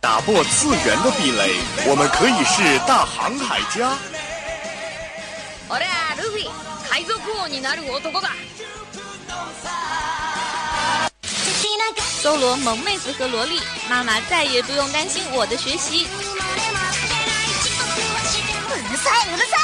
[0.00, 1.54] 打破次元的壁垒，
[1.86, 3.96] 我们可以是大航海家。
[5.68, 6.48] 我俩路飞，
[6.88, 8.30] 海賊王になる男だ。
[12.22, 13.60] 搜罗萌妹子和萝莉，
[13.90, 16.06] 妈妈再也不用担心我的学习。
[18.70, 19.63] 儿子，儿子。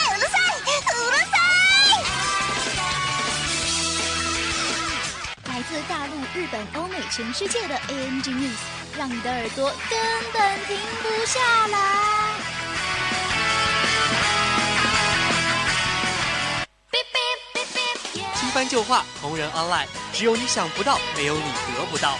[5.90, 8.54] 大陆、日本、欧美、全世界的 ANG News，
[8.96, 9.98] 让你的耳朵根
[10.32, 12.30] 本停不下来。
[18.36, 21.42] 新番旧话，同人 online，只有你想不到，没有你
[21.76, 22.16] 得不到。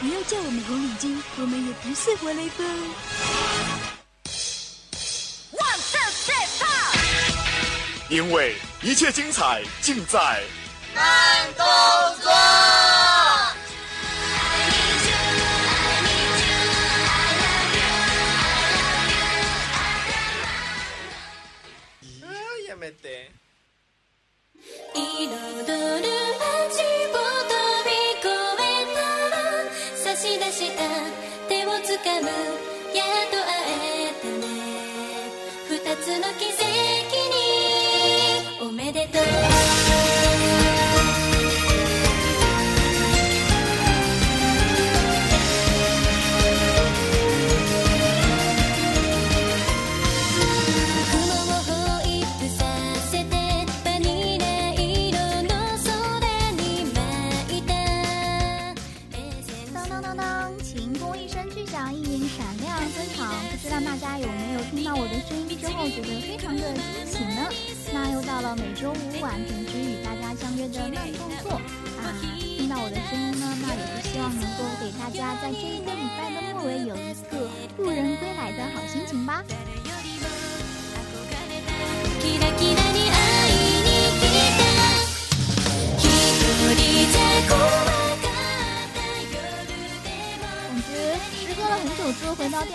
[0.00, 3.75] 你要叫我们红领巾，我们也不是活雷锋。
[8.08, 10.40] 因为一切精彩尽在
[10.94, 11.66] 南宫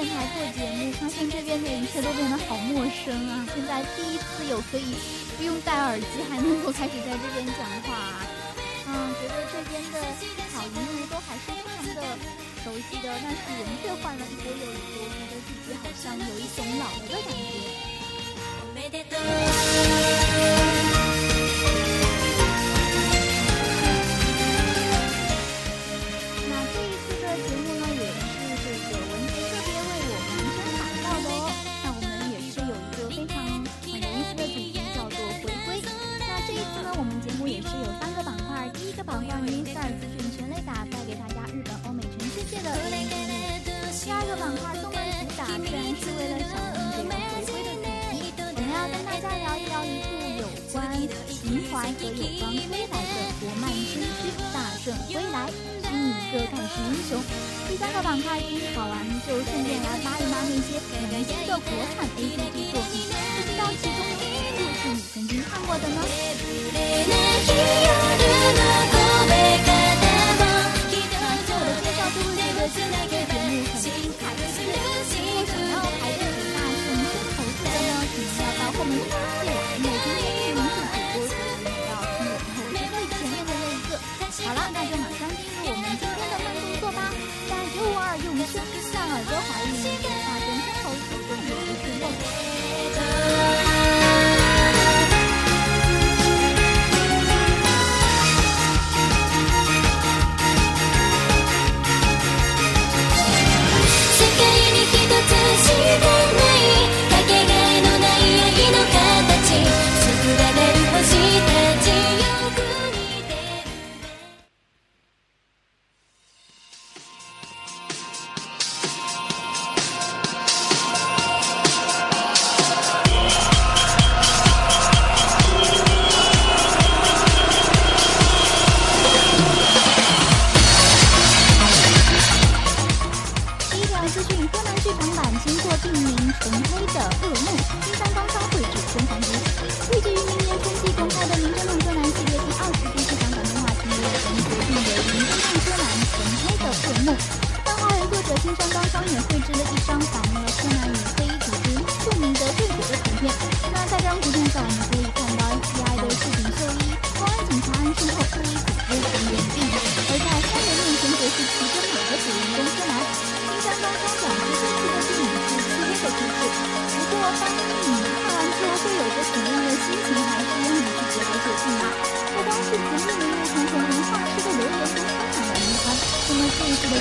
[0.02, 3.46] 电台做节目，发现这边的一切都变得好陌生啊！
[3.54, 4.96] 现在第一次有可以
[5.38, 8.26] 不用戴耳机还能够开始在这边讲话，
[8.88, 10.02] 嗯，觉得这边的
[10.50, 12.02] 小鱼都还是非常的
[12.66, 17.62] 熟悉的，但是人却换了一波又一波，觉得自己好像有一种老了的感觉。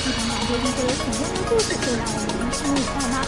[0.01, 3.21] 一次的剧场版究竟会有怎样的故事，就让我们拭目以待吧。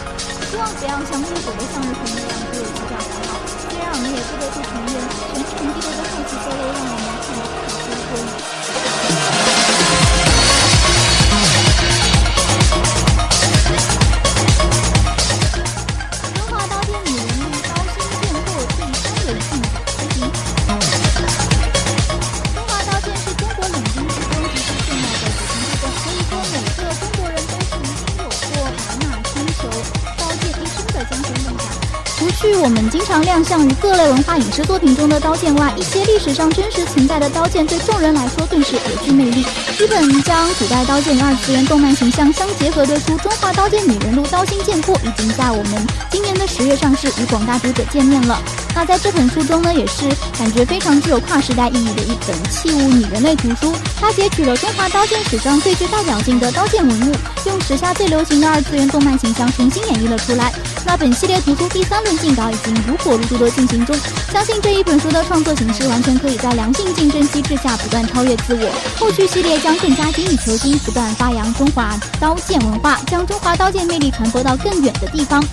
[0.48, 3.30] 希望不要像烈火的向日葵那样只有七条烦恼。
[3.60, 4.96] 虽然我们也不得不承认，
[5.32, 8.61] 全程帝国的后期 solo 让我们看得特别
[33.32, 39.42] 亮相于各类文化影视作品中的刀剑外，一些历史上真实存在的刀剑对众人来说更是别具魅力。
[39.78, 48.38] 日本将古代刀剑与二次元动漫形象相结合的书《中华刀剑女人录刀心剑魄》已经在我们今年的十月上市，与广大读者见面了。
[48.74, 53.74] 那在这本书中呢，也是感觉非常具有跨时代意义的一本器物拟人类图书。
[53.98, 57.14] 它截取了中华刀剑史上最具代表性的刀剑文物，
[57.46, 60.52] 用时下最流行的二次元动漫形象重新演绎了出来。
[60.84, 63.96] 那本系列图书第三轮竞稿已经如火如荼的进行中，
[64.32, 68.72] 相信这一本书的创作形式完全可以在良性竞争机制下不断超越自我。
[68.98, 75.44] 后续系列将更加精益求精，不断发扬中华刀剑文化，将中华刀剑魅力传播到更远的地方。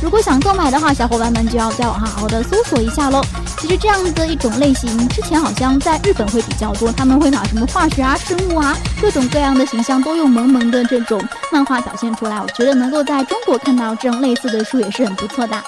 [0.00, 3.20] 如果想购买的话，小伙伴们就要在网上好好的搜索一下喽。
[3.58, 11.20] 其实这样的一种类型，之前好像在日本会比较多，他们会把什么化学啊、生物啊，各种各样的形象都用萌萌的这种
[11.50, 12.40] 漫画表现出来。
[12.40, 15.60] 我觉得能够在中国看到这种类似的书也是很不错的。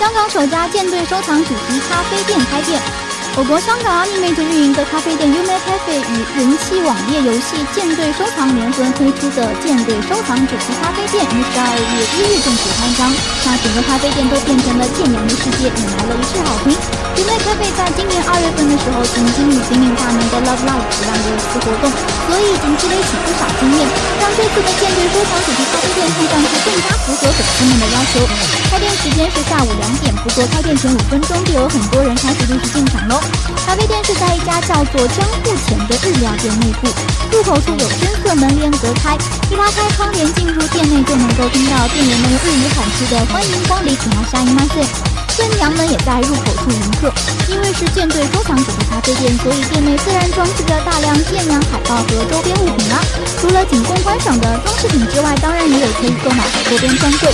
[0.00, 3.09] 香港首家舰队收藏主题咖啡店开店。
[3.40, 13.08] 我国香港 Animate 运营的咖啡店 Ume Cafe 与人气网页游戏《舰队收藏》联合推出的舰队收藏主题咖啡店，于十二月一日正式开张。
[13.48, 16.76] 那整个咖啡店都变成了舰娘的世界，引来了一致好评。
[17.16, 21.88] Ume Cafe 在今年二月份的时候，曾经与鼎鼎大名的 Love Live 举办过一次活动，
[22.28, 23.88] 所以已经积累起不少经验，
[24.20, 28.20] 让这次的舰队收藏主题咖啡店看上去更加符合粉丝们的要求。
[28.68, 33.16] 开店时间是下午两点，不过开店前五分钟就有很多人开始陆续进场喽。
[33.66, 36.88] 咖啡店是在一家叫做江户前的日料店内部，
[37.30, 39.16] 入口处有深色门帘隔开，
[39.50, 45.29] 一拉开窗帘进入店内就能够听到店员们用日语喊出的“欢迎光临”，请要下一马塞。
[45.36, 47.12] 舰娘们也在入口处迎客。
[47.48, 53.00] 因为是舰队收藏组的咖啡店，所以店内自然装饰着大量舰娘海报和周边物品啦。
[53.40, 57.28] 除了仅供观赏的装饰品之外，当然也有可以购买的周边专柜。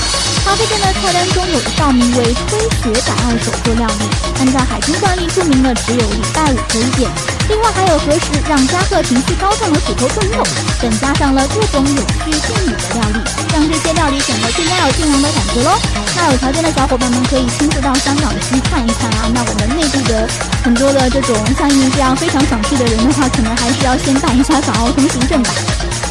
[0.45, 4.05] 咖啡店的菜单中有一道名为“飞雪百二手作料理”，
[4.39, 7.36] 按照海军惯例注明了只有礼拜五可以点。
[7.49, 10.43] 另外还有何时让加贺情绪高涨的虎头炖肉
[10.81, 13.21] 等，加上了各种有趣定语的料理，
[13.55, 15.79] 让这些料理显得更加有舰娘的感觉喽。
[16.17, 19.31] 那有条件的小伙伴们可以亲自到香港去看一看啊。
[19.33, 20.29] 那我们内地的
[20.65, 25.51] 很多的这种像你这样非常想去的人的话，可能还是要先办一下港澳通行证吧。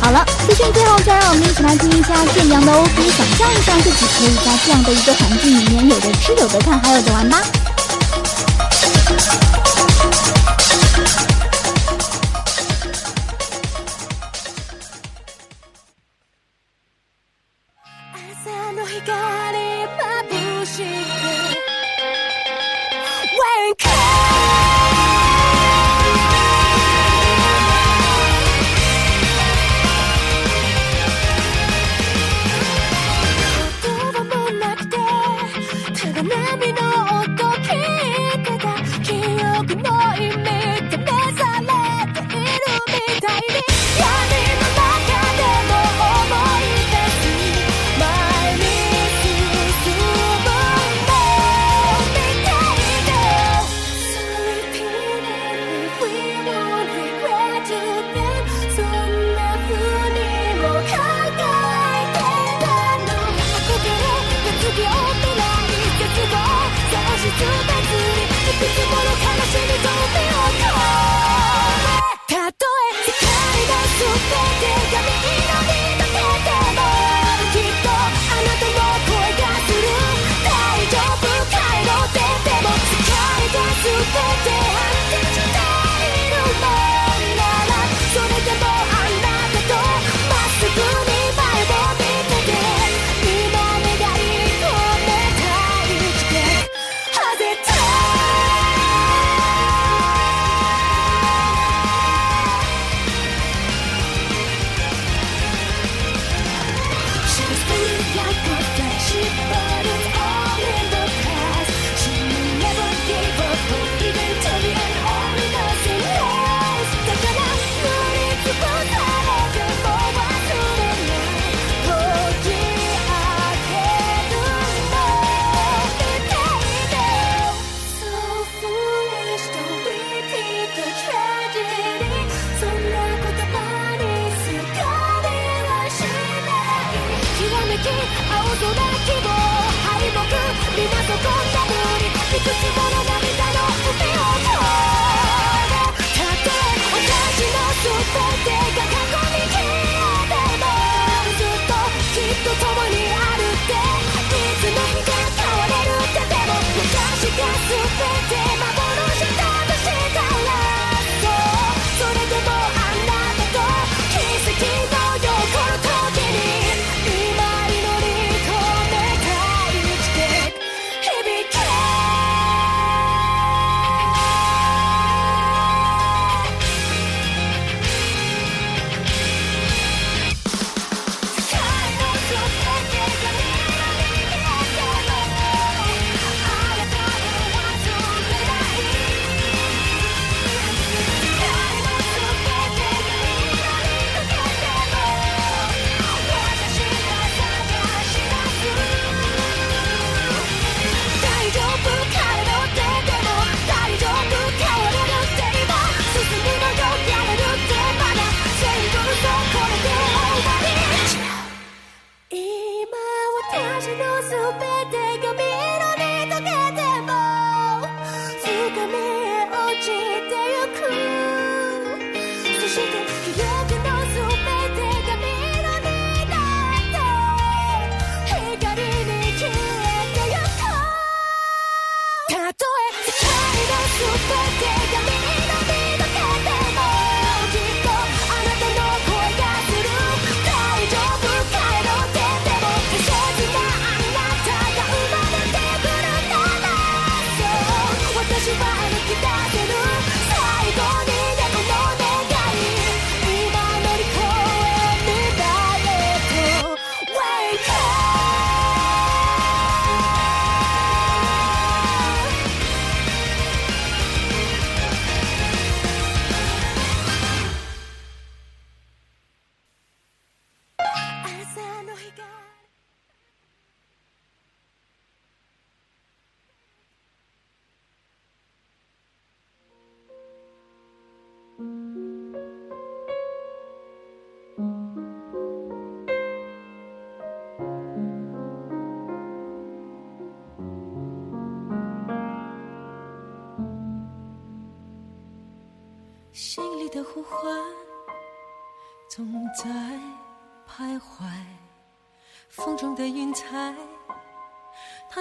[0.01, 7.41] 好了，资讯最后就让我们一起来听一下舰娘的 OP，想象一下自己可以在这样的一个环境里面，有的吃，有的看，还有的玩吧。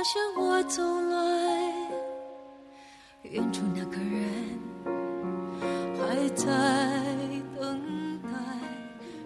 [0.04, 1.72] 向我走来，
[3.22, 4.22] 远处那个人
[5.96, 6.44] 还在
[7.58, 7.80] 等
[8.22, 8.28] 待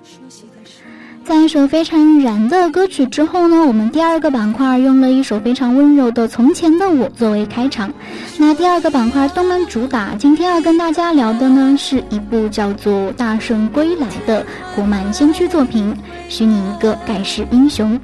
[0.04, 0.84] 熟悉的声。
[1.24, 7.92] 在一首非常燃的歌曲之后呢，我们第二个板块用了一首非常温柔的《从前的我》作为开场。
[8.38, 15.92] 那第二个板块动漫主打，今天要跟大家聊的呢，是一部叫做《大圣归来》的国漫先驱作品，
[16.28, 17.98] 许你一个盖世英雄。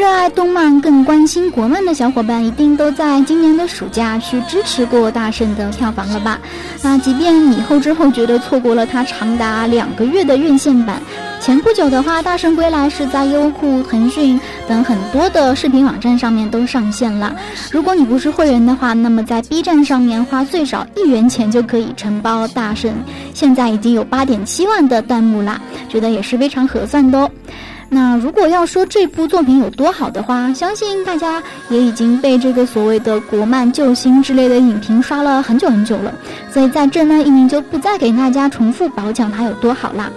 [0.00, 6.40] 热爱动漫、更关心国漫的小伙伴，一定都在今年的暑假去支持过大圣的票房了吧？
[6.80, 11.02] 那即便你后知后觉的错过了它长达两个月的院线版，
[11.38, 17.36] 前不久的话，《大圣归来》是在优酷、腾讯等很多的视频网站上面都上线了。
[17.70, 22.90] 如果你不是会员的话，那么在 B 站上面花最少一元钱就可以承包大圣，
[23.34, 27.30] 现在已经有八点七万的弹幕啦，觉得也是非常合算的哦。
[27.92, 36.14] 那如果要说这部作品有多好的话，相信大家也已经被这个所谓的国漫救星之类的影评刷了很久很久了，
[36.52, 40.08] 所以在这呢，一鸣就不再给大家重复褒奖它有多好啦。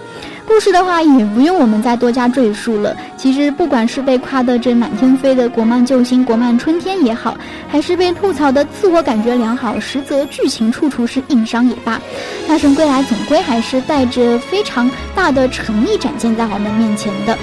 [0.45, 2.95] 故事的话也不用我们再多加赘述了。
[3.17, 7.35] 其实不管是被夸的这满天飞的国漫救星、国漫春天也好，
[7.67, 11.99] 还是被吐槽的自我感觉良好，实则剧情处处是硬伤也罢，
[12.47, 17.35] 《大圣归来》总归还是带着非常大的诚意展现在我们面前的。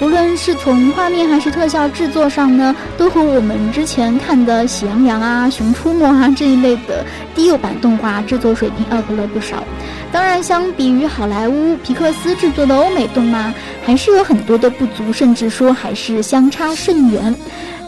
[0.00, 7.04] 无论是从画面还是特效制作上呢，都和我们之前看的《喜羊羊》啊、《熊出没》啊这一类的
[7.34, 9.62] 低幼版动画制作水平 up 了不少。
[10.10, 13.52] 当然，相比于好莱坞皮克斯制作的欧美动漫，
[13.84, 17.34] 还是有很多的不足，甚至说还是相差甚远。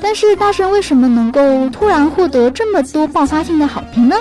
[0.03, 4.17] 但是大圣为什么能够突然获得这么多爆发性的好评呢？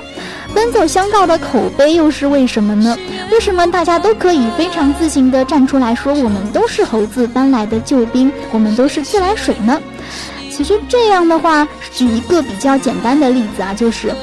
[0.54, 2.96] 奔走相告的口碑又是为什么呢？
[3.32, 9.82] 为什么大家都可以非常自信地站出来说我们都是猴子搬来的救兵，我们都是自来水呢？
[10.52, 14.14] 其实这样的话，举一个比较简单的例子啊，就是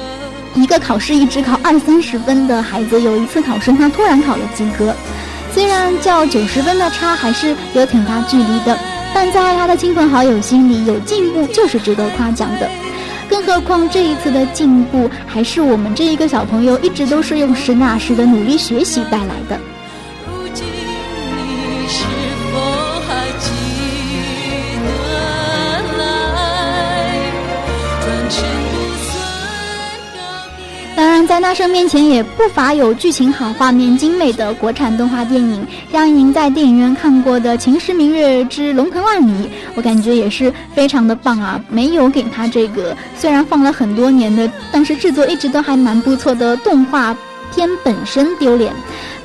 [0.55, 4.95] 一个考试一直考二三十分的孩子，有一次考试他突然考了及格，
[5.53, 8.77] 虽然较九十分的差还是有挺大距离的，
[9.13, 12.69] 但在他的亲朋好友心里，有进步就是值得夸奖的。
[13.29, 19.59] 更何况这一次的进步，还是我们这一个小朋友一直都是用实打实的努力学习带来的。
[31.39, 35.65] 在大圣面前，也不乏有剧情好、画面精美的国产动画电影。
[35.89, 39.31] 像您在电影院看过的《秦时明月之龙腾万里》，
[39.73, 41.57] 我感觉也是非常的棒啊！
[41.69, 47.15] 没有给他这个虽然放了很多年的，但是制作一直都还蛮不错的动画
[47.55, 48.73] 片本身丢脸。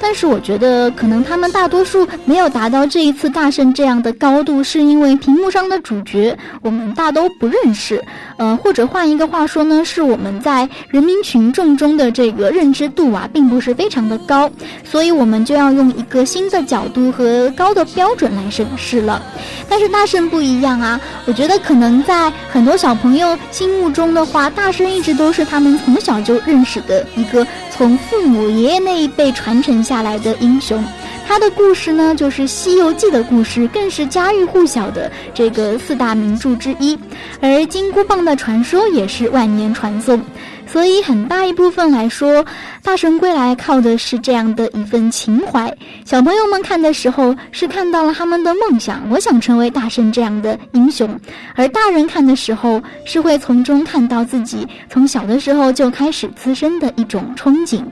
[0.07, 8.05] 但是我觉得，可能他们大多数没有达到这一次大圣这样的高度，是因为屏幕上的主角我们大都不认识，
[8.37, 14.51] 呃，或者换一个话说呢，是我们在人民群众中的这个认知度啊，并不是非常的高，
[14.85, 19.23] 所以我们就要用一个新的角度和高的标准来审视了。
[19.71, 27.47] 但是大圣不一样啊，我觉得可能在很多小朋友心目中的话，大圣一直都是他们从小就认识的一个。
[27.77, 30.85] 从父母、爷爷那一辈传承下下来的英雄，
[31.25, 36.99] 他的故事呢，就是《西游记》的故事，更是家喻户晓的这个四大名著之一。
[37.41, 40.21] 而金箍棒的传说也是万年传颂。
[40.67, 42.45] 所以很大一部分来说，
[42.83, 45.73] 《大圣归来》靠的是这样的一份情怀。
[46.05, 51.09] 小朋友们看的时候是看到了他们的梦想，我想成为大圣这样的英雄；
[51.55, 57.85] 而大人看的时候是会从中看到自己从小的时候就开始滋生的一种憧憬。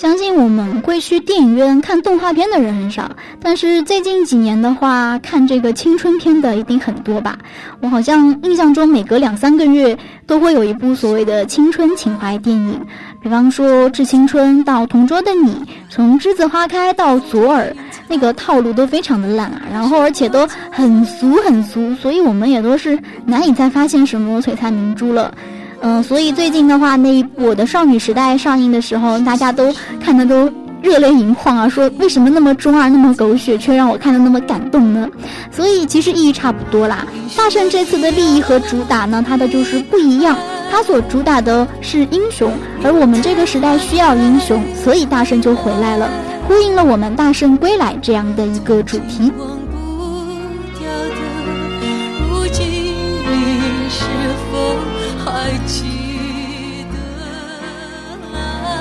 [0.00, 3.10] 相信我们会去电影院看动画片的人很少，
[3.42, 7.36] 但是最近几年的话，看这个青春片的一定很多吧？
[7.80, 12.80] 我好像印象中每隔两三个月都会有一部所谓的青春情怀电影，
[13.20, 15.50] 比方说《致青春》到《同桌的你》，
[15.90, 17.64] 从《栀子花开》到《左耳》，
[18.06, 25.34] 那个套路都非常的烂啊，然后而且都很俗很俗，所以我们也都是难以再发现什么璀璨明珠了。
[25.80, 30.50] 嗯，所以最近的话，那一部《我的少女时代》上映的时候，大家都看的都
[30.82, 35.08] 热泪盈眶啊，说为什么那么中二、那么狗血，却让我看的那么感动呢？
[35.52, 37.06] 所以其实意义差不多啦。
[37.36, 40.36] 大圣这次的利益和主打呢，它的就是不一样，
[40.70, 46.10] 它所主打的是英雄，而我们这个时代需要英雄，所以大圣就回来了，
[46.48, 49.30] 呼应了我们大圣归来这样的一个主题。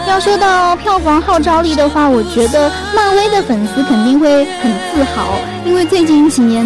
[0.08, 6.66] 要说到票房号召力的话，我觉得漫威的粉丝肯定会很自豪，因为最近几年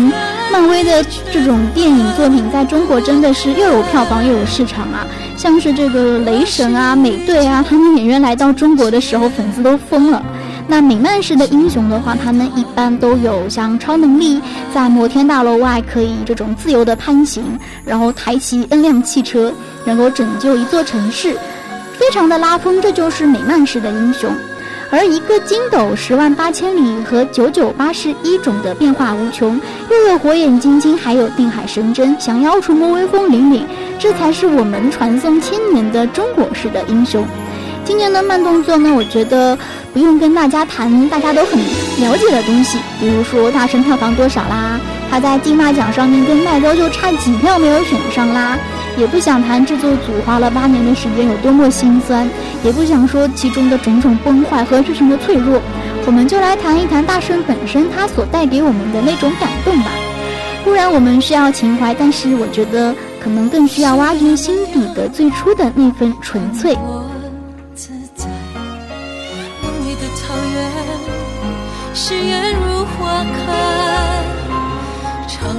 [0.52, 5.06] 漫威的这种电影作品在中国真的是又有票房又有市场啊。
[5.36, 10.24] 像是这个雷神啊、美队啊，他们演员来到中国的时候，粉丝都疯了。
[10.68, 14.40] 那美漫式的英雄的话，他们一般都有像超能力，
[14.74, 17.44] 在摩天大楼外可以这种自由的攀行，
[17.84, 19.52] 然后抬起 N 辆汽车，
[19.84, 21.36] 能够拯救一座城市。
[22.02, 24.28] 非常的拉风，这就是美漫式的英雄。
[24.90, 29.62] 而一个筋斗十万八千里和九九八十一种的变化无穷，
[29.92, 33.62] 又有火眼金睛，还有定海神针，想要触摸威风凛凛，
[34.00, 37.24] 这才是我们传颂千年的中国式的英雄。
[37.86, 39.56] 今年的慢动作呢，我觉得
[39.94, 44.80] 不用跟大家谈大家都很了解的东西，比如说大神票房多少啦，
[45.12, 48.58] 他在金马奖上面跟麦兜就差几票没有选上啦。
[49.02, 52.30] 也不想谈制作组花了八年的时间有多么心酸，
[52.64, 55.60] 也不想说其中的种种崩坏和剧情的脆弱，
[56.06, 59.90] 我们就来谈一谈大圣本身它所带给我们的那种感动吧。
[60.64, 66.78] 固然我们需要情怀，但是我觉得可能更需要挖掘心底的最初的那份纯粹。
[71.94, 74.24] 誓言如花开，
[75.28, 75.56] 长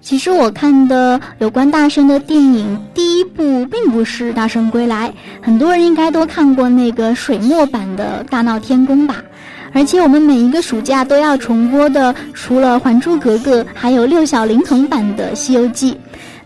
[0.00, 9.16] 其实我看的有关大圣的电影第一部并不是大圣归来很多人应该都看过那个水墨版的大闹天宫吧
[9.72, 15.96] 而且我们每一个暑假都要重播的除了还珠格格还有六小龄童版的西游记。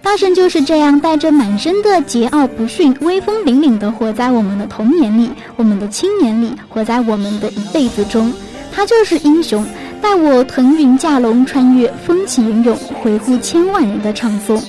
[0.02, 8.32] 大圣就是这样带着满身的桀骜不驯威风凛凛的活在我们的童年里我们的青年里活在我们的一辈子中。
[8.72, 9.64] 他就是英雄。
[10.00, 14.62] 待我腾云驾龙，穿越风起云涌，回护千万人的唱诵。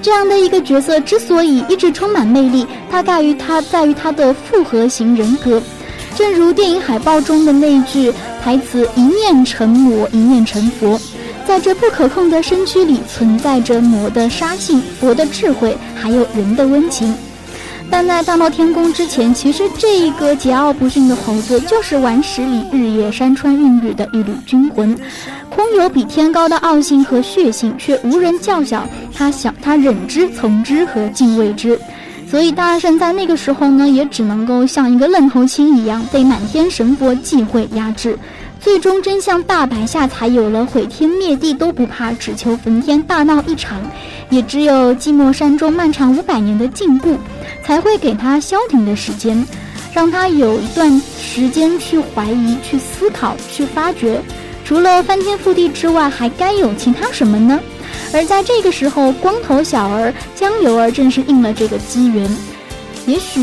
[0.00, 5.62] 这样的一个角色之所以一直充满魅力，大概于他在于他的复合型人格。
[6.14, 10.98] 正如电影海报中的那句台词：“一念成魔，一念成佛。”
[11.46, 17.12] 在这不可控的身躯里，存在着魔的杀性、佛的智慧，还有人的温情。
[17.92, 24.96] 但在大闹天宫之前，其实这一个桀骜不驯的猴子，就是顽石里日夜山川孕育的一缕军魂，
[25.50, 31.78] 空有比天高的傲性和血性，却无人叫嚣他，想他忍之、从之和敬畏之。
[32.26, 38.18] 所以大圣在那个时候呢，也只能够像一个愣头青一样，被满天神佛忌讳压制。
[38.62, 43.82] 最终真相大白下，才有了毁天灭地都不怕，只求焚天大闹一场。
[44.30, 47.18] 也只有寂寞山中漫长五百年的进步，
[47.64, 49.44] 才会给他消停的时间，
[49.92, 54.22] 让他有一段时间去怀疑、去思考、去发掘。
[54.64, 57.60] 除了翻天覆地之外，还该有其他什么呢？
[58.14, 62.30] 而在这个时候，光头小儿江流儿正是应了这个机缘。
[63.06, 63.40] 也许。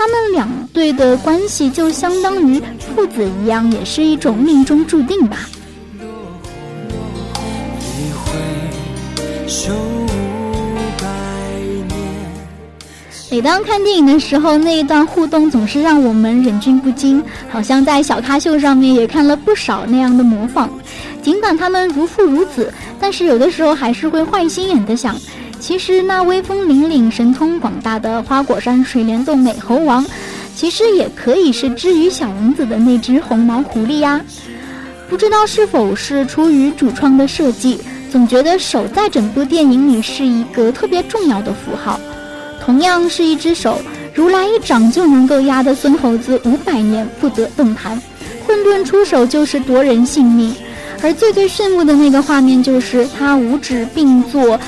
[0.00, 5.40] 他们两对的关系就相当于父子一样，也是一种命中注定吧。
[13.30, 20.70] 每当看电影的时候，那一段互动总是让我们忍俊不禁，好像在小咖秀上面也看了不少那样的模仿。
[21.20, 25.14] 尽管他们如父如子，但是有的时候还是会坏心眼的想。
[25.60, 30.04] 其实那威风凛凛、神通广大的花果山水帘洞美猴王，
[30.56, 34.20] 其实也可以是之于小王子的那只红毛狐狸呀。
[35.08, 37.78] 不知道是否是出于主创的设计，
[38.10, 42.00] 总觉得手在整部电影里是一个特别重要的符号。
[42.64, 43.80] 同样是一只手，
[44.14, 48.00] 如来一掌就能够压得孙猴子五百年不得动弹，
[48.46, 50.54] 混沌出手就是夺人性命。
[51.02, 54.58] 而最最炫目的那个画面，就是他五指并作。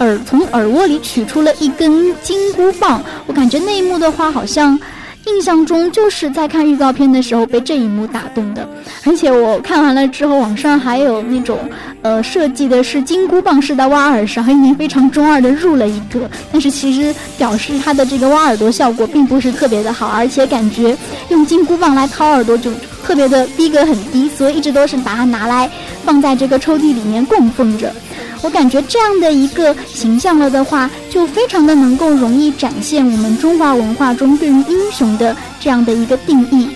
[0.00, 4.78] 耳从耳窝里取出了一根金箍棒，我感觉那一幕的话，好像
[5.26, 8.66] 印象中就是在看预告片的时候被这一幕打动的。
[9.04, 11.58] 而且我看完了之后，网上还有那种
[12.00, 20.96] 呃设计的是金箍棒是在挖耳勺，已经非常中二的入了一个，但是其实表示它的这个挖耳朵效果并不是特别的好，而且感觉
[21.28, 22.72] 用金箍棒来掏耳朵就
[23.04, 25.70] 特别的逼格很低，所以一直都是把它拿来
[26.06, 27.94] 放在这个抽屉里面供奉着。
[28.42, 36.68] 我感觉这样的一个形象了的话，就非常的能够容易展现我们中华文化中对于英雄的这样的一个定义。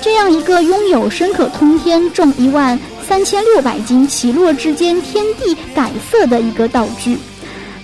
[0.00, 7.18] 这样一个拥有深可通天、重一万三千六百斤、起落之间天地改色的一个道具，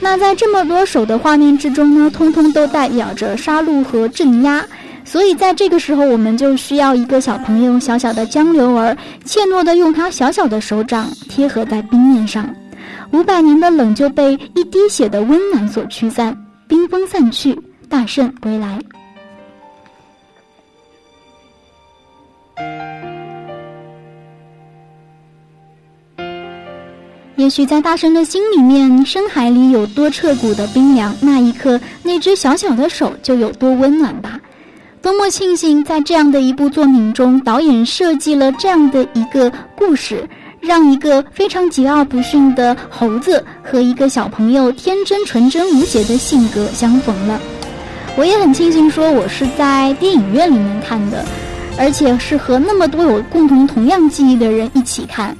[0.00, 4.64] 那在这么多手的画面之中呢，通通都代表着杀戮和镇压。
[5.04, 12.48] 所以在这个时候，我们就需要一个小朋友，小小的江流儿，怯懦的用他小小的手掌贴合在冰面上。
[13.12, 16.36] 五百年的冷就被一滴血的温暖所驱散，
[16.68, 18.78] 冰封散去，大圣归来。
[27.36, 34.40] 也许在大圣的心里面，深海里有多彻骨的冰凉，那一刻，那只小小的手就有多温暖吧。
[35.02, 40.28] 多么庆幸，在这样的一部作品中，导演设计了这样的一个故事。
[40.66, 47.40] 让一个非常桀骜不驯的猴子和一个小朋友天真纯真无邪的性格相逢了。
[48.16, 51.24] 我也很庆幸说我是在电影院里面看的，
[51.78, 55.36] 而且是和那么多有共同同样记忆的人一起看。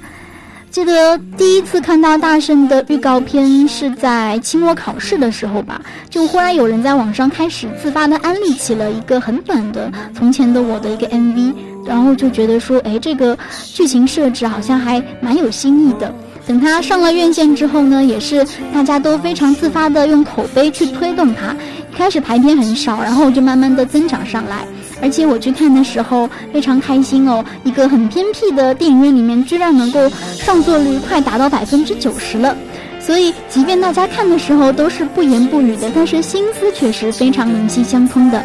[0.69, 11.53] 记得第一次看到大圣的预告片是在期末考试的时候吧，就忽然有人在网上开始自发的安利起了一个很短的从前的我的一个 MV，
[11.87, 13.37] 然后就觉得说，哎，这个
[13.73, 16.13] 剧情设置好像还蛮有新意的。
[16.45, 21.53] 等他上了院线之后呢，也是大家都非常自发的用口碑去推动它，
[21.91, 24.65] 一开始排片很少，然后就慢慢的增长上来。
[25.01, 32.55] 而且我去看的时候非常开心哦，一个很偏僻的电影院里面居然能够上座率快达到百分之九十了，
[32.99, 38.43] 所以即便大家看的时候都是不言不语的，但是心思却是非常灵犀相通的，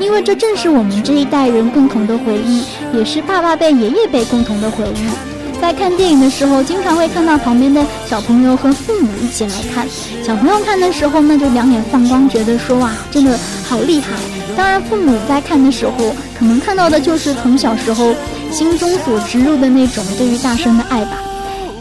[0.00, 5.60] 因为这正是我们这一代人共同的回忆，也是爸爸辈、爷爷辈共同的回忆。
[5.60, 9.86] 在看电影的时候，经常会看到旁边的小朋友和父母一起来看。
[10.24, 14.08] 小朋友看的时候，那就两眼放光，觉得说哇，真的好厉害。
[14.56, 18.14] 当然，父母在看的时候，可能看到的就是从小时候
[18.50, 21.18] 心中所植入的那种对于大圣的爱吧。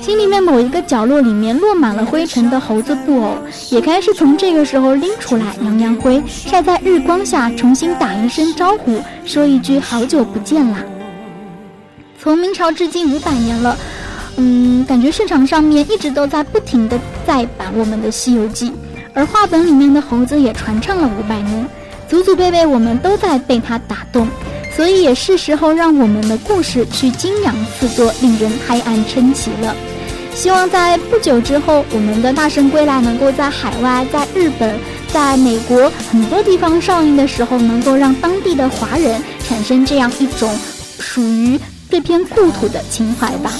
[0.01, 3.37] 心里面某一个角落里面落满了灰尘的猴子布偶，
[3.69, 10.77] 也开始从这个时候拎出来扬扬灰，晒在日光下，重新打一声招呼，说一句好久不见啦。
[12.17, 13.77] 从明朝至今五百年了，
[14.37, 18.71] 嗯，感觉市场上面一直都在不停的再版我们的《西游记》，
[19.13, 21.67] 而画本里面的猴子也传唱了五百年，
[22.07, 24.27] 祖祖辈辈我们都在被它打动，
[24.75, 29.75] 所以也是时候让我们的故事去精养四座，令人拍案称奇了。
[30.33, 34.79] 希望在不久之后，我们的《大圣归来》能够在海外、在日本、
[35.11, 40.49] 在美国很多地方上映的时候，能够让当地的华人产生这样一种
[40.99, 41.59] 属于。
[41.91, 43.51] 这片故土的情怀吧。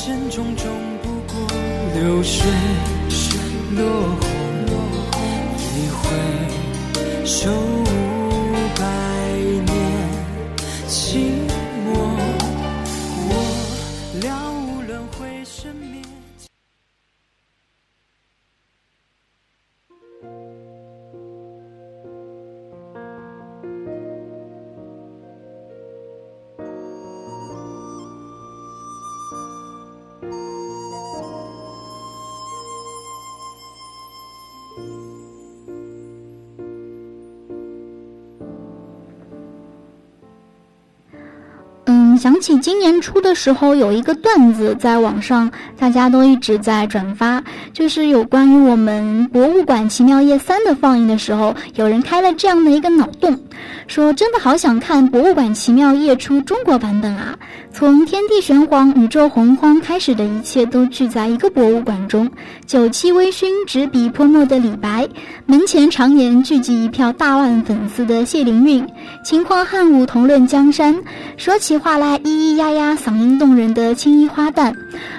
[42.20, 53.40] 想起今年初的时候，有一个段子在网上，大家都一直在转发，就是有关于我们《博物馆奇妙夜三》的放映的时候，有人开了这样的一个脑洞，
[53.88, 57.40] 说真的好想看《博物馆奇妙夜》出中国版本啊！
[57.80, 62.30] 从天地玄黄、宇宙洪荒开始的一切都聚在一个博物馆中，
[62.66, 65.08] 酒气微醺、执笔泼墨的李白，
[65.46, 68.86] 门前常年聚集一票大腕粉丝的谢灵运，
[69.24, 70.94] 秦皇汉武同论江山，
[71.38, 72.20] 说起话来。
[72.20, 74.76] 咿咿呀呀，嗓音动人的青衣花旦，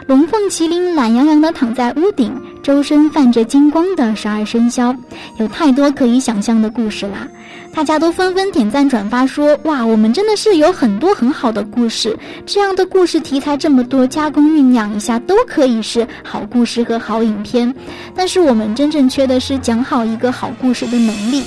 [0.07, 2.31] 龙凤麒麟懒洋洋地躺在屋顶，
[2.70, 4.94] 周身泛着金光的十二生肖，
[5.38, 7.26] 有太多可以想象的故事啦！
[7.74, 17.74] 大家都纷纷点赞转发，说：“哇，我们真的是有很多很好的故事，这样的故事题材这么多，加工酝酿一下都可以是好故事和好影片。
[18.14, 21.42] 但是我们真正缺的是讲好一个好故事的能力。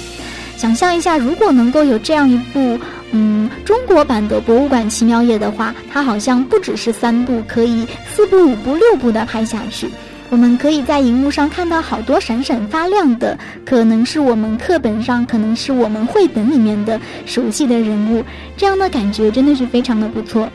[0.58, 2.78] 想象一下，如果能够有这样一部。”
[3.16, 9.88] 嗯，中国版的《博物馆奇妙夜》的话，它好像不只是三部，可以四部、五部、六部的拍下去。
[10.34, 18.26] 我们可以在荧幕上看到好多闪闪发亮的，可能是我们课本上，可能是我们绘本里面的熟悉的人物，
[18.58, 20.50] 这样的感觉真的是非常的不错。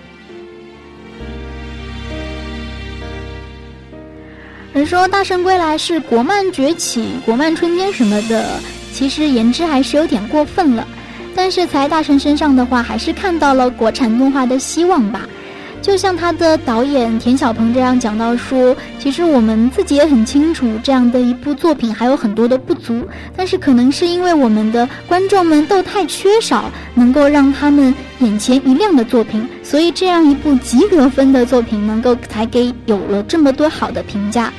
[4.73, 8.59] 人说《大圣归来》是国漫崛起、国漫春天什么的，
[8.93, 10.85] 其实言之还是有点过分了。
[11.37, 15.21] 但是在大圣身上的话，还是看到了国产动画的希望吧。
[15.81, 23.07] 就像他的导演田小鹏这样讲到说，其实我们自己也很清楚，这样的一部作品还有很多的不足。
[23.35, 34.53] 但是可能是因为我们的观众们都太缺少能够让他们眼前一亮的作品，所以这样一部及格分的作品能够才给有了这么多好的评价。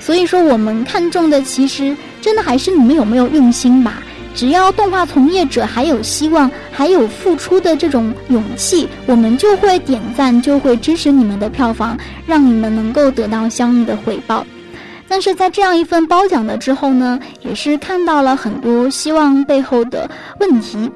[0.00, 4.02] 所以说，我们看重的其实真的还是你们有没有用心吧。
[4.38, 14.46] 只要动画从业者还有希望，还有付出的这种勇气，我们就会点赞，就会支持你们的票房，让你们能够得到相应的回报。
[15.08, 20.88] 但是在这样一份褒奖的之后呢，也是看到了很多希望背后的问题。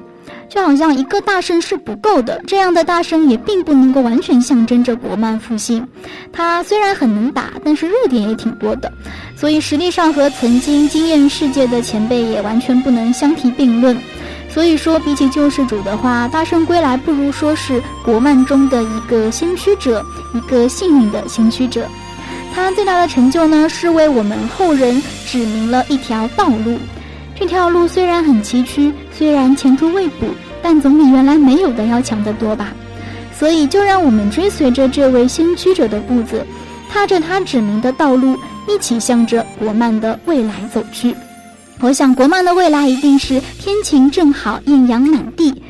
[0.53, 5.83] 就好像一个大圣是不够的，这样的大圣也并不能够完全象征着国漫复兴。
[6.31, 8.93] 他虽然很能打，但是弱点也挺多的，
[9.35, 13.97] 所以实力上和曾经惊艳世界的前辈也完全不能相提并论。
[14.47, 21.87] 所以说，比起救世主的话，大圣归来不如说是国漫中的一个先驱者，一个幸运的先驱者。
[22.53, 26.77] 他最大的成就呢，是为我们后人指明了一条道路。
[27.35, 30.27] 这条路虽然很崎岖，虽然前途未卜，
[30.61, 32.73] 但总比原来没有的要强得多吧。
[33.37, 36.45] 所以，就让我们追随着这位先驱者的步子，
[36.89, 41.15] 踏着他指明的道路，一起向着国漫的未来走去。
[41.79, 45.61] 我想，国漫的未来一定是天晴正好，艳阳满地。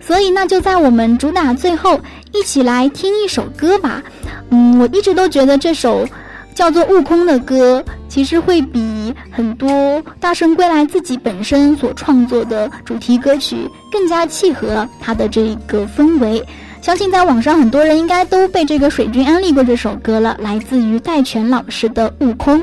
[0.00, 1.98] 所以，那就在我们主打最后，
[2.32, 4.02] 一起来听一首歌吧。
[4.50, 6.06] 嗯，我一直都觉得这首。
[6.54, 8.80] 叫做《悟空》的歌，其实会比
[9.30, 9.70] 很多
[10.20, 16.44] 《大圣归来》自己本身所创作的主题歌曲更加契合他的这个氛围。
[16.82, 22.60] 相信在网上很多人应该都被这个水军安利过这首歌了，来自于戴荃老师的《悟空》。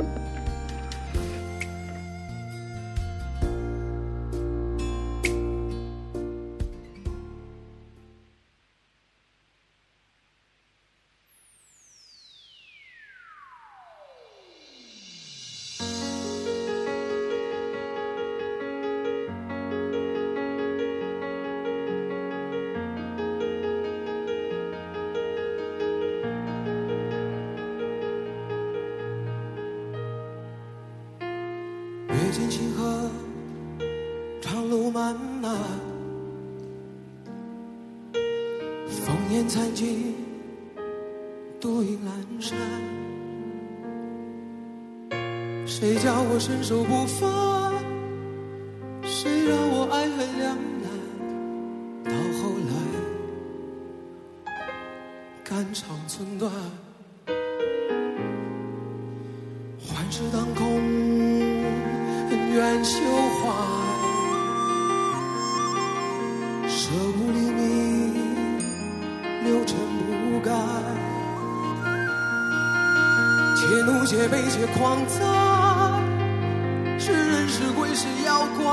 [77.96, 78.66] 是妖怪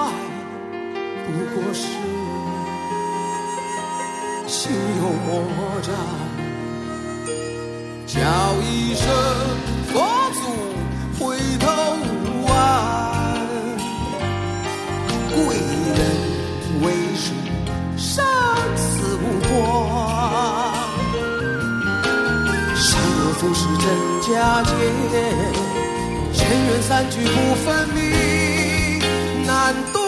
[1.26, 1.84] 不过是
[4.46, 5.94] 心有魔障
[8.06, 8.18] 叫
[8.62, 9.06] 一声
[9.92, 10.00] 佛
[10.32, 10.40] 祖
[11.22, 11.66] 回头
[12.00, 13.46] 无岸
[15.28, 15.54] 贵
[15.96, 16.00] 人
[16.80, 17.32] 为师
[17.98, 18.24] 生
[18.74, 19.52] 死无关
[22.74, 23.84] 善恶浮世真
[24.22, 24.70] 假界
[26.32, 28.19] 尘缘散聚不分明。
[29.70, 29.99] tanto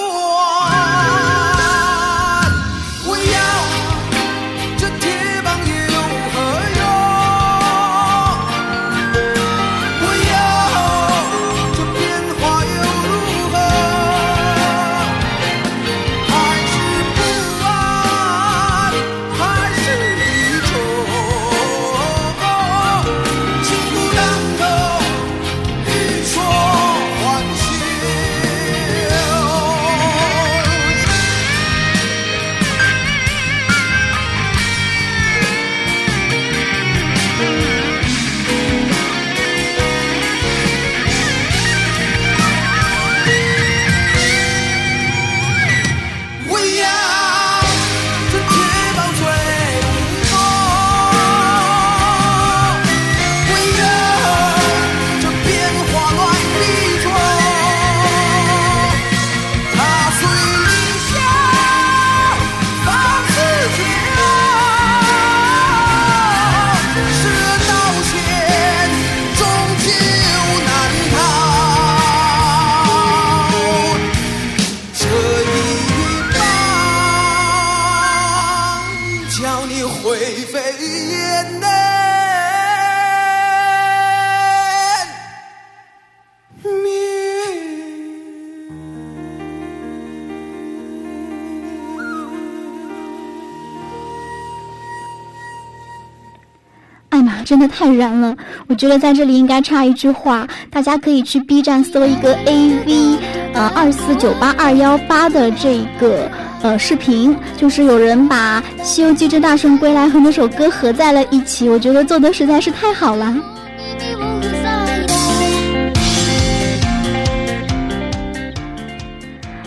[97.59, 98.37] 的太燃了！
[98.67, 103.19] 我觉得在这里应该插一句话，大家可以去 B 站搜一个 AV，
[103.55, 106.31] 呃，二四九八二幺八的这个
[106.63, 113.35] 呃视频，就是有人把《西游记之大圣归来》和那首歌合在了一起，我觉得做的实在是太好了。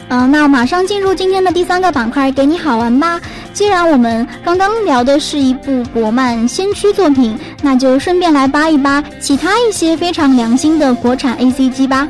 [0.07, 3.19] 嗯，那马上进入今天的第三个板块，给你好玩吧。
[3.53, 12.07] 既然我们刚刚聊的是一部国漫先驱作品，那就顺便来扒一扒其他一些非常良心的国产 A C G 吧。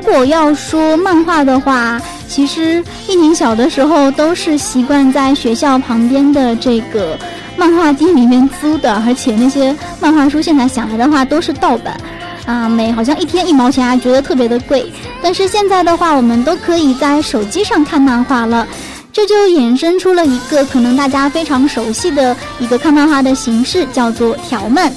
[0.00, 7.18] 如果要说漫画的话，其实一宁小的时候都是习惯在学校旁边的这个
[7.54, 12.00] 漫画店里面租的，而且那些漫画书现在想来的话都是盗版。
[12.46, 14.90] 啊，每好像一天一毛钱，还觉得特别的贵。
[15.22, 18.66] 但是现在的话，我们都可以在手机上看漫画了，
[19.12, 24.90] 这就衍生出了一个可能大家非常熟悉的一个看漫画的形式，叫做条漫。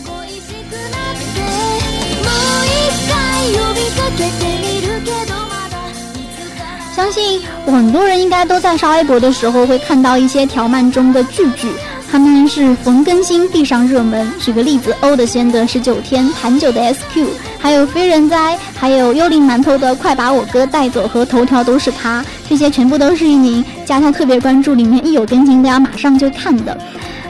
[6.95, 11.71] 相信很多人应该都在刷微博的时候会看到一些条漫中的句句。
[12.11, 14.31] 他们是逢更新必上热门。
[14.39, 17.25] 举个例子，欧的仙的十九天，韩九的 SQ，
[17.57, 26.77] 还有非人哉，还有幽灵馒头的快把我哥带走和头条都是他，这些全部都是一名加他特别关注，里面一有更新都要马上就看的。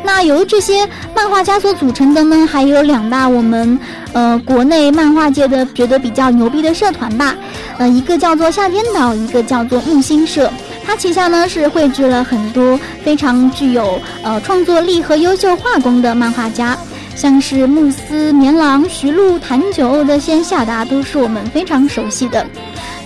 [0.03, 3.79] 那由这些漫画家所组成的呢，还有两大我们
[4.11, 7.35] 呃国内漫画界的觉得比较牛逼的社团吧，
[7.77, 10.51] 呃，一个叫做夏天岛，一个叫做木星社。
[10.85, 16.77] 它旗下呢是汇聚了很多非常具有呃创作力和优秀画工的漫画家，
[17.15, 22.45] 像是木司、棉狼、徐璐、谭九、的仙、夏达，都是我们非常熟悉的。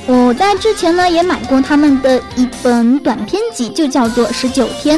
[0.07, 4.97] 我在之前呢也买过他们的一本短篇集，就叫做《十九天》。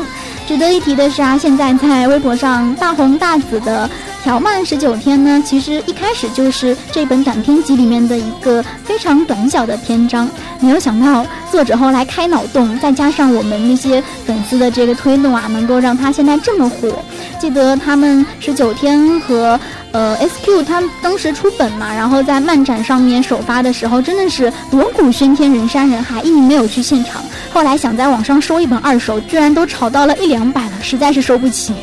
[0.50, 3.88] 值得一提的是啊，现在在微博上大红大紫的
[4.24, 10.28] 条漫十九天呢，其实一开始就是这本短篇集里面的一个非常短小的篇章。
[10.60, 16.98] 没有想到作者后来开脑洞，再加上我们那些粉丝的这个推动啊，能够让他现在这么火。
[17.40, 19.60] 记得他们十九天和
[19.92, 27.24] 呃 SQ 他当时出本嘛，然后在漫展上面首发的时候，真的是锣鼓喧天，人山人海，一名没有去现场。
[27.52, 31.74] 后来想在网上收一本二手，居然都炒到了一两百了，实在是收不起。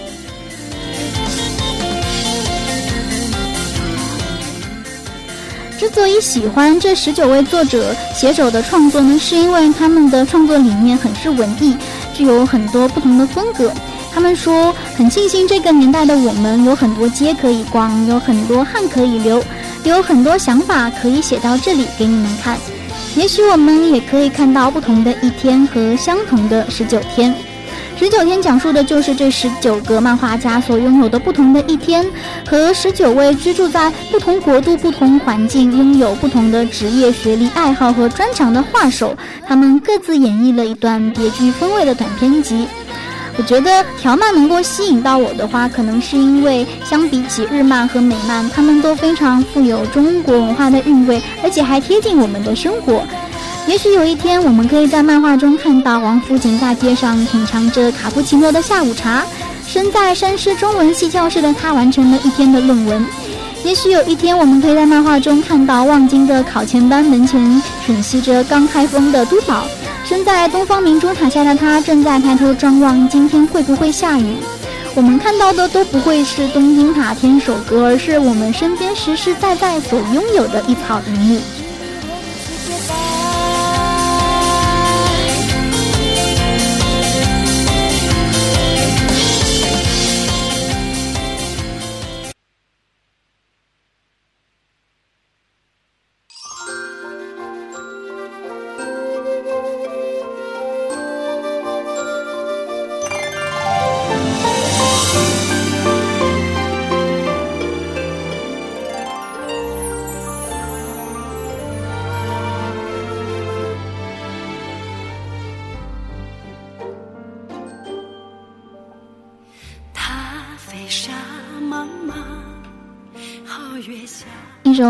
[5.78, 11.76] 之所以喜欢这十九位作者写手的创作呢，是因为他们的创作理念很是文艺，
[12.14, 13.70] 具有很多不同的风格。
[14.16, 19.44] 他们说很庆幸这个年代的我们有很多街可以逛，有很多汗可以流，
[19.84, 22.58] 有很多想法可以写到这里给你们看。
[23.14, 27.34] 也许我们也可以看到不同的一天和相同的十九天。
[27.98, 32.02] 十九天讲述的就是这十九个漫画家所拥有的不同的一天，
[32.48, 39.14] 和十九位居住在不同国度、不同环境、拥有不同的职业、学历、爱好和专长的画手，
[39.46, 42.66] 他们各自演绎了一段别具风味的短篇集。
[43.38, 53.02] 我觉得条漫能够吸引到我的话，可能是因为相比起日漫和美漫，他们都非常富有中国文化的韵味，而且还贴近我们的生活。
[53.66, 59.24] 也许有一天，我们可以在漫画中看到王府井大街上品尝着卡布奇诺的下午茶，
[59.66, 63.04] 身在山师中文系教室的他完成了一天的论文。
[63.64, 69.66] 也许有一天，我们可以在漫画中看到望京的考前班门前吮吸着刚开封的都宝。
[70.06, 74.36] 身在东方明珠塔下的他，正在抬头张望，今天会不会下雨？
[74.94, 81.40] 我们看到的都不会是东京塔天守阁，而是我们身边实实在在所拥有的一草一木。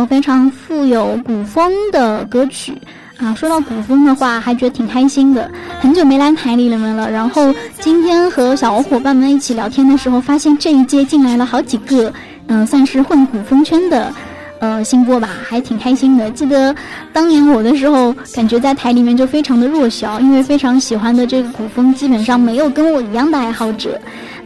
[0.06, 2.72] 非常富有古风的歌曲
[3.18, 3.34] 啊！
[3.34, 5.50] 说到古风的话，还觉得挺开心的。
[5.80, 12.12] 很久没来台里了们了，然后今天和小伙伴们一起聊天的时候，发现这一届进来了好几个，
[12.48, 14.12] 嗯，算是混古风圈的，
[14.60, 16.30] 呃，新播吧，还挺开心的。
[16.30, 16.74] 记得
[17.12, 23.98] 当年我的时候，感觉在台里面就非常的弱小，因为非常喜欢的这个古风，基本上没有跟我一样的爱好者。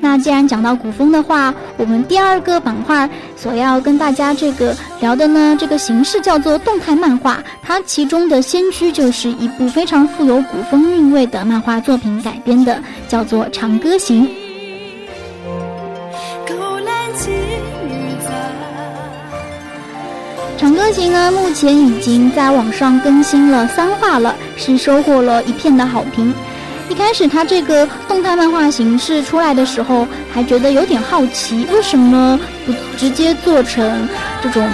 [0.03, 14.27] 那既然讲到古风的话，我们第二个板块所要跟大家这个聊的呢，这个形式叫做动态漫画，它其中的先驱就是一部非常富有古风韵味的漫画作品改编的，叫做《长歌行》。
[20.63, 26.35] 《长歌行》呢，目前已经在网上更新了三话了，是收获了一片的好评。
[26.91, 34.09] 一开始它这个动态漫画形式出来的时候，还觉得有点好奇，为什么不直接做成
[34.43, 34.69] 这种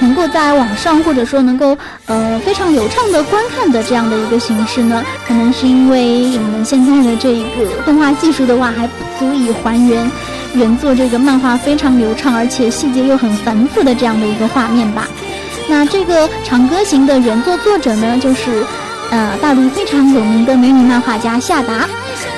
[0.00, 5.04] 能够在网上或者说能够呃非常流畅的观看的这样的一个形式呢？
[5.26, 10.10] 可能是因为我们现在的这一个动画技术的话，还不足以还原
[10.54, 15.06] 原作这个漫画非常流畅而且细节又很繁复的这样的一个画面吧。
[15.68, 18.64] 那这个《长歌行》的原作作者呢，就是。
[19.10, 21.88] 呃，大陆非常有名的美女漫画家夏达，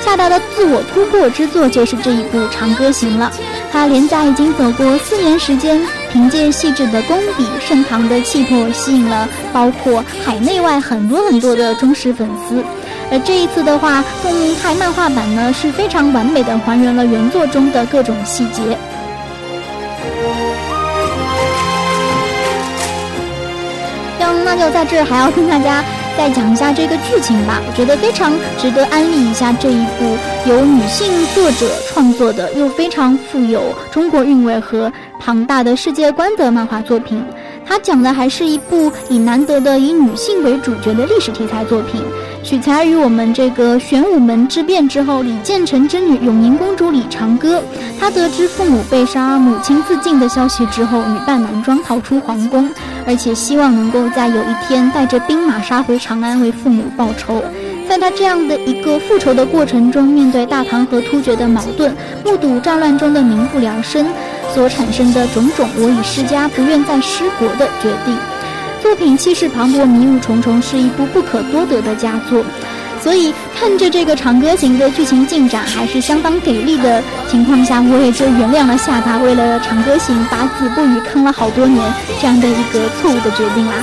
[0.03, 3.29] 夏达的自我突破之作就是这一部《长歌行》了。
[3.71, 12.63] 他连载已经走过四年时间，凭借细致的工笔、盛唐的气魄，吸引了包括海内外很多很多的忠实粉丝。
[13.11, 18.77] 而这一次的话，动态漫画版呢是非常完美的还原了原作中的各种细节。
[24.43, 25.81] 那就在这儿还要跟大家
[26.17, 37.23] 再讲一下这个剧情吧，我觉得非常值得安利一下这一部由女性作者创作的又非常富有中国韵味和庞大的世界观的漫画作品。
[37.71, 42.01] 它讲的还是一部以难得的以女性为主角的历史题材作品，
[42.43, 47.63] 取材于我们这个玄武门之变之后，李建成之女永宁公主李长歌，
[47.97, 52.69] 她得知父母被杀、母亲自尽的消息之后，女扮男装逃出皇宫，
[53.07, 57.41] 而且希望能够在有一天带着兵马杀回长安为父母报仇。
[57.87, 61.95] 在他这样的一个复仇的过程中，面对大唐和突厥的矛盾，
[62.25, 64.05] 目睹战乱中的民不聊生。
[64.53, 68.17] 所产生的种种，我已失家不愿再失国的决定。
[68.81, 72.43] 作品气势磅礴，迷雾重重，是一部不可多得的佳作。
[72.99, 81.81] 所以看着这个《长歌行》的剧情进展还是相当给力的情况下，我也就原谅了下巴为了《长歌行》把子不语坑了好多年
[82.19, 83.73] 这样的一个错误的决定啦。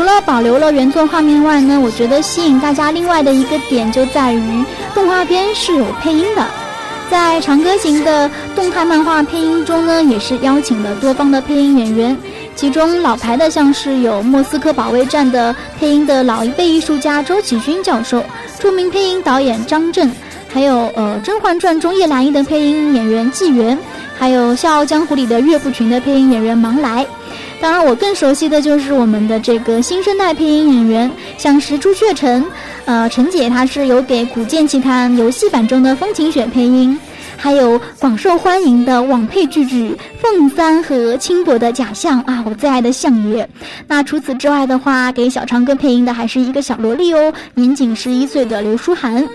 [0.00, 6.42] 除了保留了原作画面外呢，我觉得吸引大家另外的一个点就在于动画片是有配音的。
[7.10, 12.16] 在《长歌行》的动态漫画配音中呢，也是邀请了多方的配音演员，
[12.56, 18.24] 其中老牌的像是有《莫斯科保卫战》的配音的老一辈艺术家周启勋教授，
[18.58, 20.10] 著名配音导演张震，
[20.48, 23.78] 还有呃《甄嬛传》中叶澜依的配音演员纪元，
[24.18, 27.06] 还有《笑傲江湖》里的岳不群的配音演员芒来。
[27.60, 32.42] 当然，我更熟悉的就是我们的这个新生代配音演员，像是朱雀臣，
[32.86, 36.98] 呃，陈姐她是有给《古剑奇谭》游戏版中的风晴雪配音，
[37.36, 43.46] 还有广受欢迎的网配剧剧凤三和轻薄的假象啊，我最爱的相爷。
[43.86, 49.28] 那除此之外的话，给小长歌配音的还是一个小萝莉哦，年仅十一岁的刘书涵。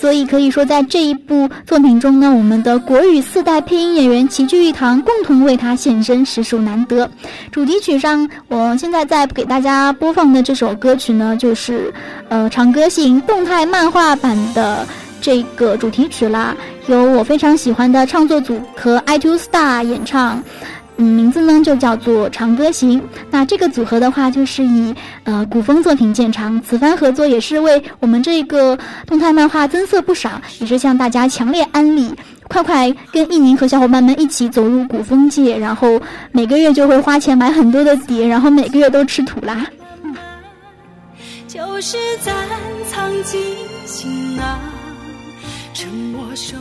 [0.00, 7.10] 所以可以说，在这一部作品中呢，我们的国语四代配音演员齐聚一堂，共同为他献身，实属难得。
[7.50, 11.92] 主题曲上，我现在在给大家播放的这首歌曲呢，就是
[12.28, 14.86] 呃《长歌行》动态漫画版的
[15.20, 20.40] 这个主题曲啦，由我非常喜欢的创作组和 iTunes Star 演唱。
[21.00, 23.00] 嗯，名字呢就叫做《长歌行》。
[23.30, 24.92] 那这个组合的话，就是以
[25.22, 26.60] 呃古风作品见长。
[26.60, 28.76] 此番合作也是为我们这个
[29.06, 32.12] 动态漫画增色不少，也是向大家强烈安利，
[32.48, 36.00] 快快跟艺宁和小伙伴们一起走入古风界，然后
[36.32, 39.64] 每个月就会花钱买很多的碟，然后每个月都吃土啦。
[41.46, 42.34] 就是暂
[42.90, 43.40] 藏进
[43.86, 44.58] 行囊，
[45.72, 46.56] 趁我手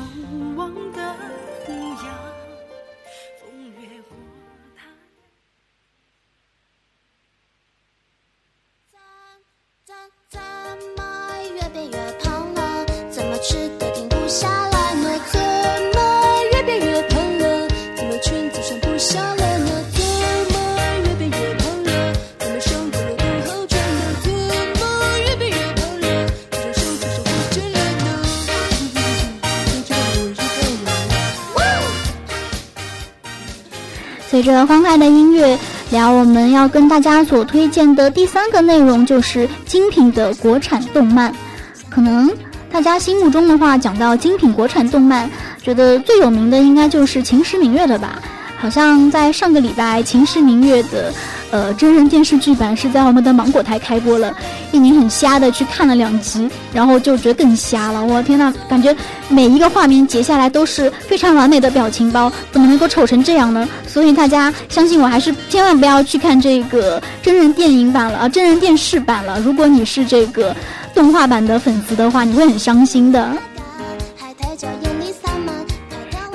[34.37, 35.57] 随着欢快的音乐，
[35.89, 41.33] 聊我们要跟大家所推荐的第三个内容就是精品的国产动漫。
[41.89, 42.29] 可能
[42.71, 45.27] 大家心目中的话，讲到精品国产动漫，
[45.63, 48.21] 觉得最有名的应该就是《秦时明月》的吧？
[48.59, 51.11] 好像在上个礼拜，《秦时明月》的。
[51.49, 54.35] 呃，真人电视剧版是在我们的芒果台开播了，
[54.71, 58.03] 一宁很瞎的去看了两集，然后就觉得更瞎了。
[58.03, 58.95] 我天呐，感觉
[59.29, 63.67] 每一个画面截下来都是非常完美的表情包，怎么能够丑成这样呢？
[63.87, 69.39] 所以大家相信我，还是千万不要去看这个真人电影版了啊，真人电视版了。
[69.39, 70.55] 如果你是这个
[70.93, 73.31] 动画版的粉丝的话，你会很伤心的。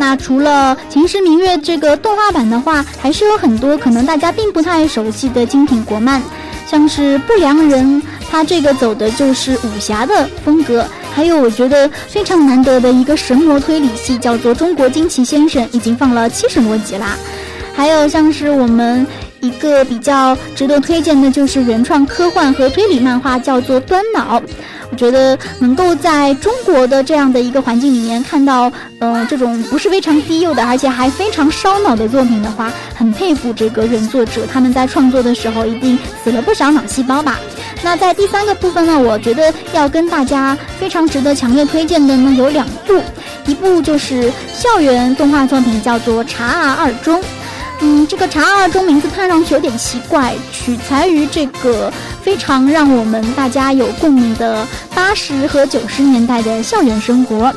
[0.03, 6.21] 那除了《秦时明月》这个动画版的话，还是有很多可能大家并不太熟悉的精品国漫，
[6.67, 10.83] 像是《不良人》，它这个走的就是武侠的风格；
[11.15, 17.17] 还有我觉得非常难得的一个神魔推理系，叫做《中国惊奇先生》，已经放了七十多集啦。
[17.73, 19.07] 还有像是我们
[19.43, 24.41] 一个比较值得推荐的，就是原创科幻和推理漫画，叫做《端脑》。
[24.89, 28.71] 我觉得能够在中国的这样的一个环境里面看到，
[29.01, 37.41] 呃，这种不是非常低幼的，而且还非常烧脑的作品的话，很佩服这个原作者，他们在创作的时候一定死了不少脑细胞吧。
[37.83, 43.01] 那在第三个部分呢，我觉得要跟大家非常值得强烈推荐的呢有两部，
[43.47, 47.21] 一部就是校园动画作品，叫做《查二二中》。
[47.85, 51.93] 嗯，这个《茶二中》名字看上去有点奇怪，取材于这个。
[52.23, 54.65] 非常让我们大家有共鸣的
[54.95, 57.53] 八十和九十年代的校园生活，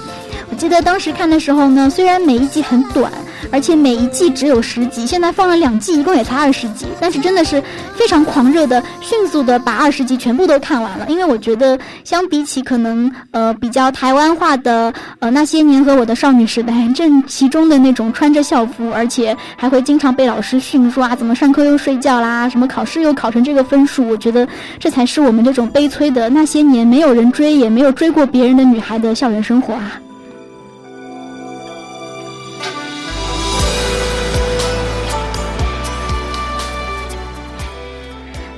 [0.49, 3.13] 我记得当时看的时候呢，虽然每一集很短。
[3.51, 6.85] 而且每一季只有十集，现在放了两季，一共也才二十集。
[6.99, 7.61] 但是真的是
[7.95, 11.05] 非常狂热的，迅速的把二十集全部都看完了。
[11.09, 24.47] 因为我觉得，相比起可能呃比较台湾化的呃那些年和我的少女时代，正其中的那种穿着校服，而且还会经常被老师训说啊怎么上课又睡觉啦，什么考试又考成这个分数，我觉得
[24.79, 29.99] 这才是我们这种悲催的那些年没有人追也没有追过别人的女孩的校园生活啊。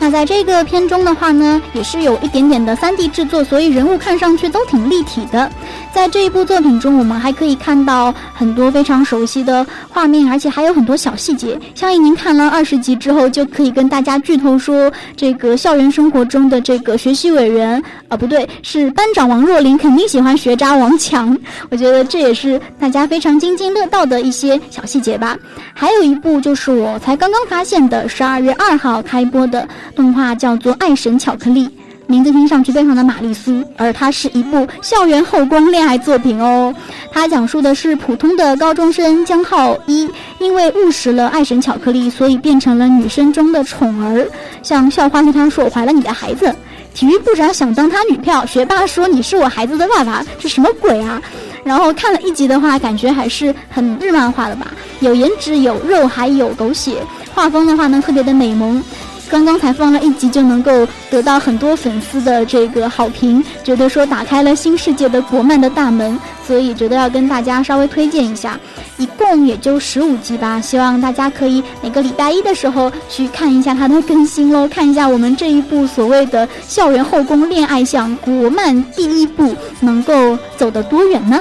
[0.07, 5.51] 那在这个片中的话呢，也是有一点点的 3D 制作，所以人物看上去都挺立体的。
[5.93, 11.59] 在这一部作品中，我们还可以看到很多非常熟悉的画面，而且还有很多小细节。
[11.75, 21.37] 相信您看了二十集之后，就可以跟大家剧透说，这个校园生活中的这个学习委员啊，不对，是班长王若琳，肯定喜欢学渣王强。
[21.69, 25.35] 我觉得这也是大家非常津津乐道的一些小细节吧。
[25.73, 29.67] 还有一部就是我才刚刚发现的，十二月二号开播的。
[29.97, 31.65] 动画叫做《爱神巧克力》，
[32.05, 36.71] 名字听上去非常的玛丽苏，而它是一部校园后宫恋爱作品哦。
[37.11, 44.29] 它讲述的是普通的高中生江浩一，因为误食了爱神巧克力，所以变成了女生中的宠儿。
[44.61, 46.53] 像校花对他说：“我怀了你的孩子。”
[46.93, 51.19] 体育部长想当他女票，学霸说：“你是我孩子的爸爸。”这什么鬼啊？
[51.63, 54.67] 然后看了一集的话，感觉还是很日漫画的吧，
[54.99, 56.97] 有颜值，有肉，还有狗血，
[57.33, 58.81] 画风的话呢，特别的美萌。
[59.29, 68.59] 刚刚才放了一集就能够得到很多粉丝的这个好评，觉得说打开了新世界的国漫的大门，所以觉得要跟大家稍微推荐一下。
[68.97, 81.39] 一共也就十五集吧，希望大家可以每个礼拜一的时候去看一下它的更新喽，看一下我们这一部所谓的校园后宫恋爱向国漫第一部能够走得多远呢？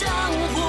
[0.00, 0.10] 江
[0.54, 0.60] 湖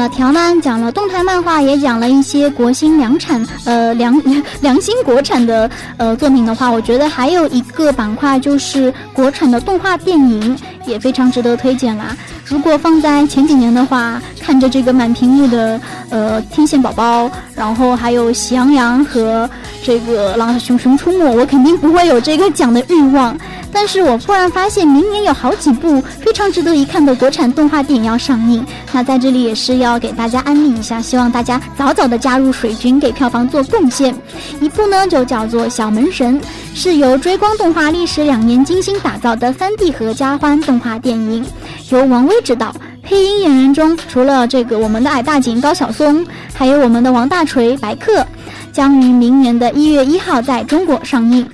[0.00, 4.18] 了条漫，讲了动态漫画，也讲了一些国新良产，呃良
[4.62, 12.16] 良心国产的呃作品的话，我觉得还有一个板块就是国产的动画电影，也非常值得推荐啦。
[12.46, 15.78] 如果放在前几年的话，看着这个满屏幕的
[16.08, 19.48] 呃天线宝宝，然后还有喜羊羊和
[19.84, 23.36] 这个狼熊熊出没，我肯定不会有这个奖的欲望。
[23.72, 28.64] 但是我忽然发现，明年有好几部非常值得一看的国产动画电影要上映。
[28.92, 34.14] 那在这里也是要给大家安利一下，希望大家早早的加入水军，给票房做贡献。
[34.60, 36.40] 一部呢就叫做《小门神》，
[36.74, 41.44] 是由追光动画历时两年精心打造的 3D 合家欢动画电影，
[41.90, 42.74] 由王威执导。
[43.02, 48.24] 配音演员中，除了这个我们的矮大紧高晓松，还有我们的王大锤、白客，
[48.72, 51.48] 将于明年的一月一号在中国上映。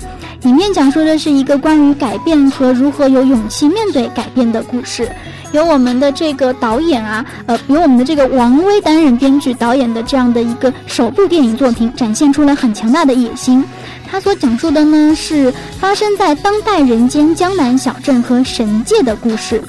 [0.46, 5.10] 里面讲述的是一个关于改变和如何有勇气面对改变的故事，
[5.50, 13.64] 由我们的这个导演啊，呃，由我们的这个王威担任编剧导演的这样的一个首部电影作品，展现出了很强大的野心。
[14.08, 19.60] 他所讲述的呢是发生在当代人间江南小镇和神界的故事。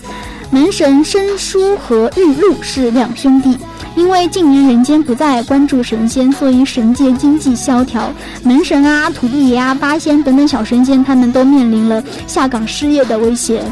[0.51, 3.57] 门神申叔和玉露是两兄弟。
[3.97, 13.65] 因为近年人间不再关注神仙，所以神界经济萧条，门神啊、土地爷啊、八仙等等小神仙，他们都面临了下岗失业的危险。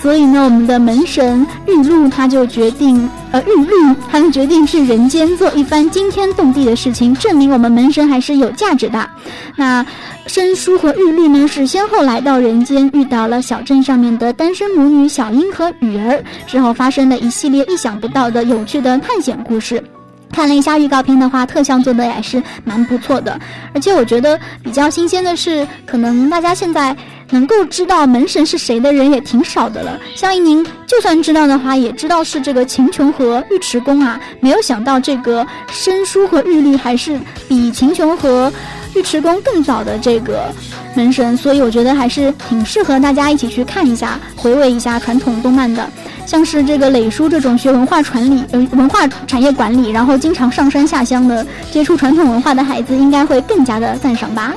[0.00, 9.08] 所以呢，我们的门神玉露他就决定，呃，玉露他们决定去人间做一番惊天动地的事情，证明我们门神还是有价值的。
[9.56, 9.84] 那。
[10.26, 19.82] 申叔和玉律呢，是先后来到人间，遇到了小镇上面的单身母女小英和雨儿，之后发生了一系列意想不到的有趣的探险故事。
[20.30, 23.40] 看了一下预告片的话，特效做的也是蛮不错的。
[23.74, 26.96] 而且我觉得比较新鲜的是，可能大家现在
[27.30, 29.98] 能够知道门神是谁的人也挺少的了。
[30.14, 34.20] 相信您就算知道的话，也知道是这个秦琼和尉迟恭啊。
[34.40, 37.18] 没有想到这个申叔和玉律还是
[37.48, 38.52] 比秦琼和。
[38.96, 40.52] 尉迟恭更早的这个
[40.96, 45.88] 门神，所以我觉得还是挺适合大家一起去看一下、回味一下传统动漫的。
[46.26, 54.52] 像是这个磊叔这种学文化传理、文化产业管理，然后经常上山下乡的接触传统文化的孩子，应该会更加的赞赏吧。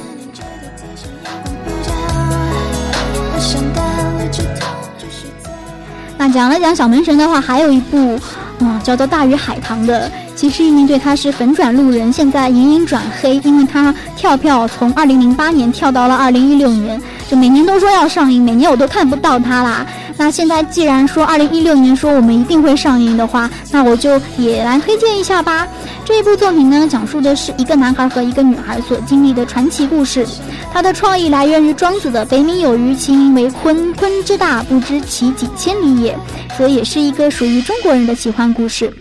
[6.18, 8.18] 那讲了讲小门神的话，还有一部，
[8.60, 10.10] 嗯，叫做《大鱼海棠》的。
[10.36, 19.86] 其实一名对他是粉转路人，现在隐隐转黑，因为他跳票从二零零八年跳到了二零一六年，就每年都说要上映，每年我都看不到他啦。
[20.18, 25.68] 那现在既然说二零一六年说我们一定会上映的话，那我就也来推荐一下吧。
[26.05, 30.26] 这一部作品呢，讲述的是一个男孩和一个女孩所经历的传奇故事。
[30.72, 33.93] 它的创意来源于庄子的“北冥有鱼，其名为鲲。
[33.95, 36.18] 鲲之大，不知其几千里也”，
[36.57, 38.91] 所以也是一个属于中国人的奇幻故事。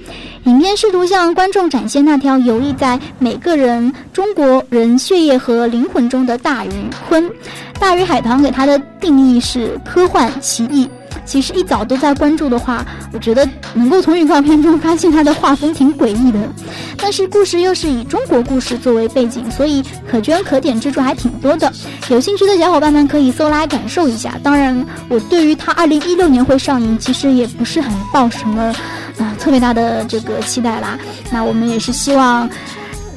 [0.45, 6.71] 影片试图向观众展现那条游弋在每个人中国人血液和灵魂中的大鱼
[7.09, 7.31] 鲲。
[7.79, 10.89] 大鱼海棠给它的定义是科幻奇异。
[11.25, 16.39] 其实一早都在关注的话，我觉得能够从预告片中发现它的画风挺诡异的，
[16.97, 21.73] 但是故事又是以中国故事作为背景，所以可圈可点之处还挺多的。
[22.09, 24.39] 有兴趣的小伙伴们可以搜来感受一下。
[24.43, 28.75] 当然，我对于它二零一六年会上映，其实也不是很抱什么。
[29.19, 30.99] 啊，特别大的这个期待啦！
[31.31, 32.49] 那我们也是希望，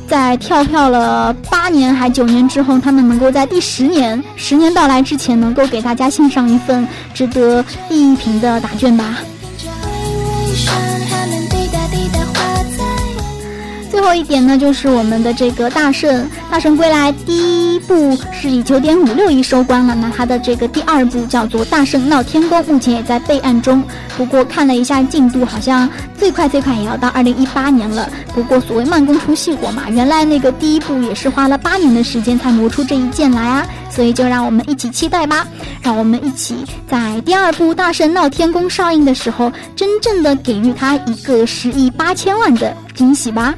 [0.07, 9.17] 在跳票了八年还九年之后，他们能够在第十年，十年到来之前，能够给大家献上一份值得一评的答卷吧。
[14.05, 23.83] 后一点呢，就是我们的这个大圣大圣归来第一部是以九点五六亿收官了，那它的这个第二部叫做大圣闹天宫，目前也在备案中。
[24.15, 25.89] 不过看了一下进度，好像
[26.19, 28.07] 最快最快也要到二零一八年了。
[28.31, 35.47] 不过所谓慢工出细活嘛，原来那个第一部也是花了八年的时间才磨出这一剑来啊，所以就让我们一起期待吧，
[35.81, 36.55] 让我们一起
[36.87, 43.55] 在第二部大圣闹天宫上映的时候，真正的给予他一个十亿八千万的惊喜吧。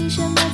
[0.00, 0.49] 一生梦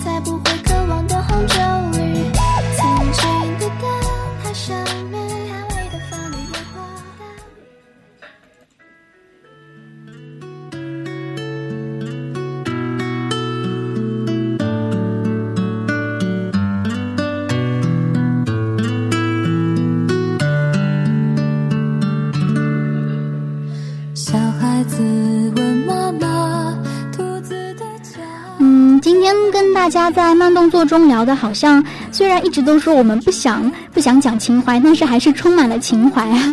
[29.87, 31.81] 大家在慢动作中聊的，好像
[32.11, 36.53] 虽然一直都说我们不想不想讲情怀，但是还是充满了情怀啊。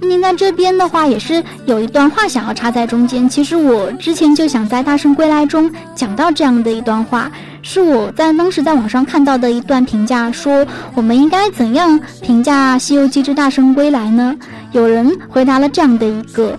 [0.00, 3.28] 您在这边的话，也是有一段话想要插在中间。
[3.28, 7.30] 其实我之前就想在《大圣归来》中讲到这样的一段话，
[7.60, 14.34] 是我在当时在网上看到的一段评价，说我们应该怎样评价《西游记之大圣归来》呢？
[14.72, 16.58] 有人回答了这样的一个。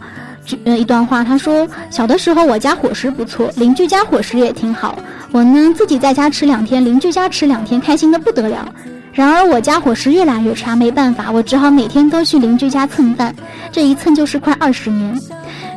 [0.63, 4.97] 呃，一段话，他说：“小的时候，我家伙食不错，邻居家伙食也挺好。
[5.31, 8.71] 我呢，自己在家吃两天，邻居家吃两天，开心的不得了。
[9.11, 13.33] 然而，我家伙食越来越差，没办法，我只好每天都去邻居家蹭饭。
[13.71, 15.19] 这一蹭就是快二十年。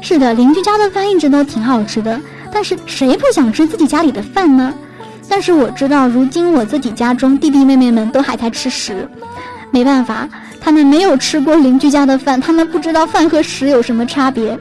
[0.02, 2.20] 是的，邻居家的饭一直都挺好吃的，
[2.52, 4.74] 但是谁不想吃自己家里的饭呢？
[5.28, 9.08] 但是我知道，如今我自己家中弟弟妹妹们都还在吃屎，
[9.70, 10.28] 没办法。”
[10.68, 14.54] 他们没有吃过邻居家的饭，他们不知道饭和屎有什么差别。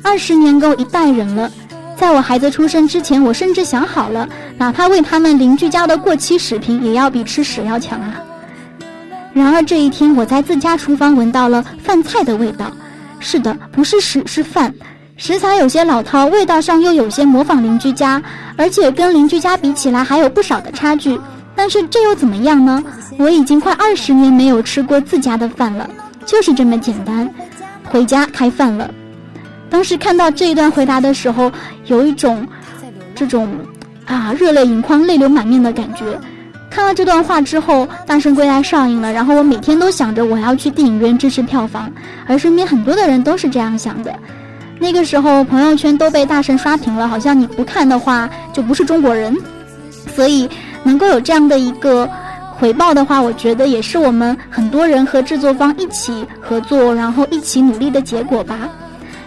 [0.00, 1.50] 二十年够一代人了，
[1.96, 8.22] 在我孩子出生之前，我甚至想好了，哪怕喂他们邻居家的过期食品，也要比吃屎要强啊。
[9.32, 12.70] 然而这一天，我在自家厨房闻到了饭菜的味道。
[13.18, 14.72] 是的，不是屎，是饭。
[15.16, 18.22] 食材有些老套，味道上又有些模仿邻居家，
[18.56, 21.18] 而且跟邻居家比起来，还有不少的差距。
[21.62, 22.82] 但是这又怎么样呢？
[23.18, 25.88] 我已经快二十年没有吃过自家的饭了，
[26.26, 27.32] 就是这么简单。
[27.84, 28.92] 回家开饭了。
[29.70, 31.52] 当时看到这一段回答的时候，
[31.86, 32.44] 有一种
[33.14, 33.56] 这种
[34.06, 36.18] 啊热泪盈眶、泪流满面的感觉。
[36.68, 41.88] 看了这段话之后，《大圣归来》上映了，然后我每天都想着我要去电影院支持票房，
[42.26, 44.12] 而身边很多的人都是这样想的。
[44.80, 49.32] 那个时候朋友圈都被大圣刷屏了，好像你不看的话就不是中国人。
[50.12, 50.50] 所以
[50.84, 52.08] 能够有这样的一个。
[52.58, 58.68] 回报的话，我觉得也是我们很多人和制作方一起合作，然后一起努力的结果吧。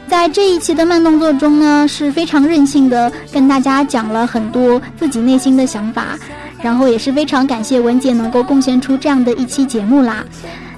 [0.07, 6.17] 在这一期的慢动作中呢，是非常任性的跟大家讲了很多自己内心的想法，
[6.61, 10.23] 然后也是非常感谢文姐能够贡献出这样的一期节目啦。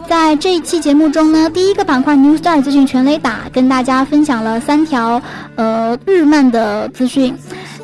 [0.09, 5.21] 在这一期节目中呢，第一个板块 New Star 资讯全雷打，跟大家分享了三条
[5.57, 7.35] 呃日漫的资讯。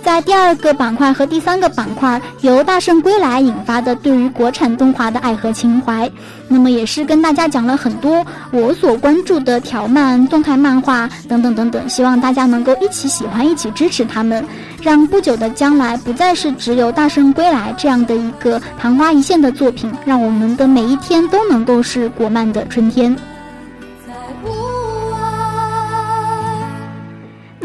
[0.03, 6.11] 在第二个板块和第三个板块，由《大圣归来》引发的对于国产动画的爱和情怀，
[6.49, 14.45] 那么也是跟大家讲了很多我所关注的条漫、动态漫画等等等等，希望大家能够一起喜欢，一起支持他们，
[14.81, 23.15] 让不久的将来不再是只有《大圣归来》这样的一个昙花一现的作品，让我们的每一天都能够是国漫的春天。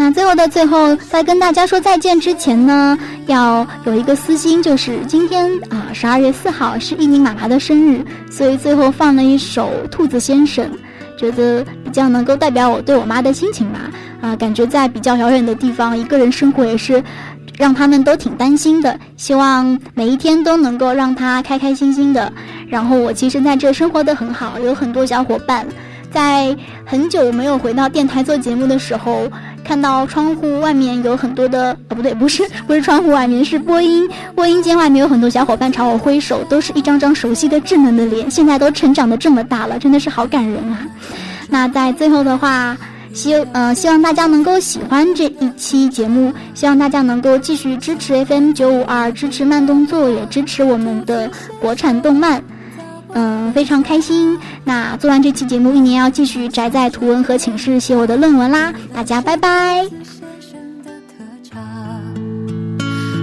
[0.00, 2.96] 那最后的最后，在跟大家说再见之前呢，
[3.26, 10.64] 要有一个私心，就是今天啊，十二月四号是印尼妈妈的生日，所以最后放了一首《兔子先生》，
[11.18, 13.90] 觉得比较能够代表我对我妈的心情吧。
[14.20, 17.02] 啊，感觉在比较遥远的地方，一个人生活也是
[17.58, 18.96] 让他们都挺担心的。
[19.16, 22.32] 希望每一天都能够让她开开心心的。
[22.68, 25.66] 然后我其实在这生活的很好，有很多小伙伴。
[26.10, 29.30] 在很久没有回到电台做节目的时候，
[29.68, 40.80] 看到窗户外面有很多的，哦不对，不是 不是窗户外面，是播音播音间外面有很多小伙伴朝我挥手，都是一张张熟悉的稚嫩的脸，现在都成长的这么大了，真的是好感人啊！
[41.50, 42.74] 那在最后的话，
[43.12, 52.42] 希呃希望大家能够喜欢这一期节目，希望大家能够继续支持 FM 九五二，支持慢动作，也支持我们的国产动漫。
[53.14, 54.38] 嗯，非常开心。
[54.64, 58.72] 那做完这期节目，一年要继续宅在图文和寝室写我的论文啦。
[58.94, 59.86] 大家拜拜。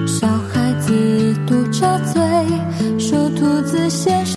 [0.08, 2.22] 小孩子嘟着嘴，
[2.98, 4.34] 说兔子先生。